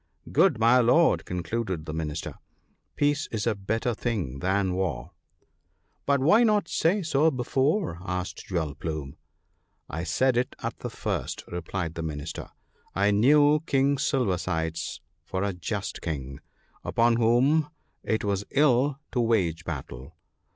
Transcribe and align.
Good 0.31 0.57
my 0.57 0.79
Lord," 0.79 1.25
concluded 1.25 1.85
the 1.85 1.93
Minister, 1.93 2.39
"peace 2.95 3.27
is 3.31 3.45
a 3.45 3.53
better 3.53 3.93
thing 3.93 4.39
than 4.39 4.73
war."" 4.73 5.11
But 6.07 6.21
why 6.21 6.43
not 6.43 6.67
say 6.67 7.03
so 7.03 7.29
before?" 7.29 7.99
asked 8.01 8.47
Jewel 8.47 8.73
plume. 8.73 9.15
"I 9.87 10.03
said 10.03 10.37
it 10.37 10.55
at 10.63 10.79
the 10.79 10.89
first," 10.89 11.43
replied 11.47 11.93
the 11.93 12.01
Minister. 12.01 12.49
"I 12.95 13.11
knew 13.11 13.59
King 13.67 13.99
Silver 13.99 14.39
sides 14.39 15.01
for 15.23 15.43
a 15.43 15.53
just 15.53 16.01
King, 16.01 16.39
upon 16.83 17.17
whom 17.17 17.69
it 18.01 18.23
was 18.23 18.43
ill 18.49 18.97
to 19.11 19.21
wage 19.21 19.65
battle. 19.65 20.15